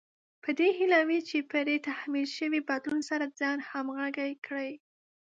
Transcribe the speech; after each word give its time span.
په 0.43 0.49
دې 0.59 0.69
هيله 0.77 0.99
وي 1.07 1.19
چې 1.29 1.37
پرې 1.51 1.75
تحمیل 1.89 2.27
شوي 2.37 2.59
بدلون 2.69 3.01
سره 3.09 3.25
ځان 3.39 3.57
همغږی 3.69 4.31
کړي. 4.45 4.71